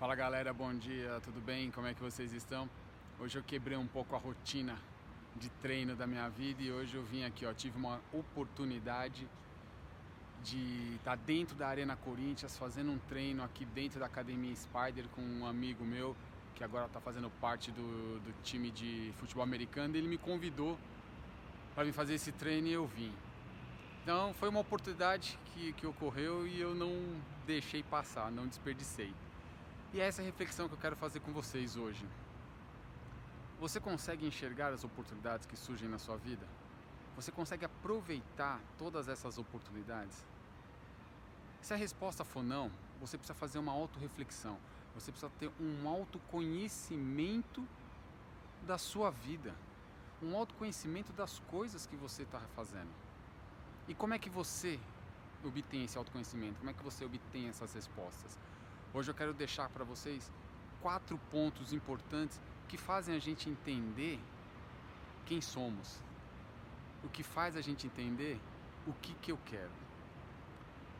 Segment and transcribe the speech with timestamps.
[0.00, 1.70] Fala galera, bom dia, tudo bem?
[1.70, 2.66] Como é que vocês estão?
[3.18, 4.78] Hoje eu quebrei um pouco a rotina
[5.36, 9.28] de treino da minha vida e hoje eu vim aqui, ó, tive uma oportunidade
[10.42, 15.06] de estar tá dentro da Arena Corinthians fazendo um treino aqui dentro da Academia Spider
[15.14, 16.16] com um amigo meu
[16.54, 19.94] que agora está fazendo parte do, do time de futebol americano.
[19.94, 20.78] Ele me convidou
[21.74, 23.12] para vir fazer esse treino e eu vim.
[24.02, 26.90] Então foi uma oportunidade que, que ocorreu e eu não
[27.46, 29.12] deixei passar, não desperdicei.
[29.92, 32.06] E é essa reflexão que eu quero fazer com vocês hoje.
[33.58, 36.46] Você consegue enxergar as oportunidades que surgem na sua vida?
[37.16, 40.24] Você consegue aproveitar todas essas oportunidades?
[41.60, 44.56] Se a resposta for não, você precisa fazer uma autorreflexão.
[44.94, 47.66] Você precisa ter um autoconhecimento
[48.64, 49.52] da sua vida,
[50.22, 52.90] um autoconhecimento das coisas que você está fazendo.
[53.88, 54.78] E como é que você
[55.44, 56.58] obtém esse autoconhecimento?
[56.58, 58.38] Como é que você obtém essas respostas?
[58.92, 60.32] Hoje eu quero deixar para vocês
[60.82, 64.18] quatro pontos importantes que fazem a gente entender
[65.26, 66.02] quem somos,
[67.04, 68.40] o que faz a gente entender
[68.88, 69.70] o que, que eu quero.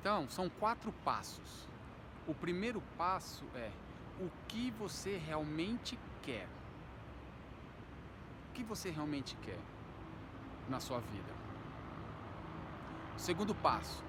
[0.00, 1.68] Então, são quatro passos.
[2.28, 3.72] O primeiro passo é
[4.20, 6.46] o que você realmente quer.
[8.48, 9.58] O que você realmente quer
[10.68, 11.32] na sua vida?
[13.16, 14.04] O segundo passo,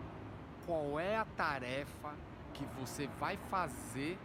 [0.68, 2.16] qual é a tarefa
[2.54, 4.18] que você vai fazer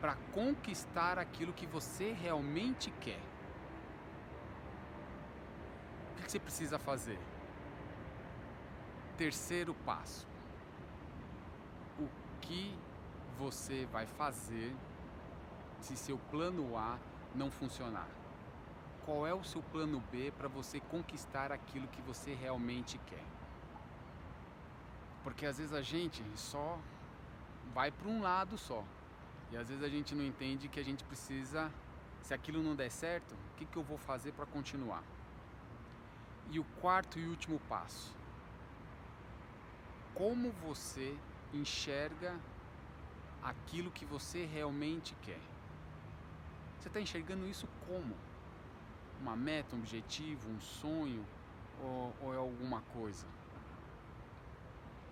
[0.00, 3.20] para conquistar aquilo que você realmente quer.
[6.12, 7.18] O que você precisa fazer?
[9.16, 10.26] Terceiro passo:
[11.98, 12.08] o
[12.40, 12.76] que
[13.38, 14.74] você vai fazer
[15.80, 16.98] se seu plano A
[17.34, 18.08] não funcionar?
[19.04, 23.24] Qual é o seu plano B para você conquistar aquilo que você realmente quer?
[25.22, 26.78] Porque às vezes a gente só
[27.74, 28.84] vai para um lado só.
[29.50, 31.70] E às vezes a gente não entende que a gente precisa,
[32.22, 35.02] se aquilo não der certo, o que, que eu vou fazer para continuar?
[36.50, 38.14] E o quarto e último passo:
[40.14, 41.16] como você
[41.52, 42.34] enxerga
[43.42, 45.40] aquilo que você realmente quer?
[46.78, 48.14] Você está enxergando isso como?
[49.20, 51.24] Uma meta, um objetivo, um sonho
[51.82, 53.26] ou, ou é alguma coisa?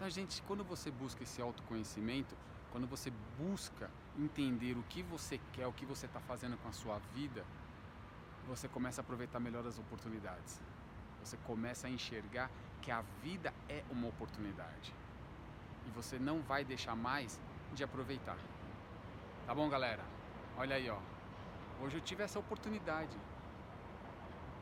[0.04, 2.36] Então, gente, quando você busca esse autoconhecimento,
[2.70, 6.72] quando você busca entender o que você quer, o que você está fazendo com a
[6.72, 7.42] sua vida,
[8.46, 10.60] você começa a aproveitar melhor as oportunidades.
[11.24, 12.50] Você começa a enxergar
[12.82, 14.94] que a vida é uma oportunidade.
[15.86, 17.40] E você não vai deixar mais
[17.72, 18.36] de aproveitar.
[19.46, 20.04] Tá bom, galera?
[20.58, 20.98] Olha aí, ó.
[21.80, 23.16] Hoje eu tive essa oportunidade.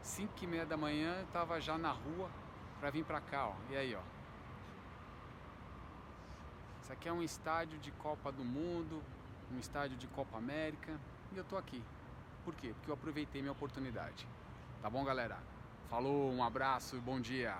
[0.02, 2.31] 5 e meia da manhã eu estava já na rua
[2.78, 3.54] para vir para cá, ó.
[3.70, 4.22] E aí, ó.
[6.82, 9.00] Isso aqui é um estádio de Copa do Mundo,
[9.53, 10.98] um estádio de Copa América
[11.32, 11.81] e eu tô aqui.
[12.44, 12.72] Por quê?
[12.75, 14.26] Porque eu aproveitei minha oportunidade.
[14.82, 15.38] Tá bom, galera?
[15.88, 17.56] Falou, um abraço e bom dia.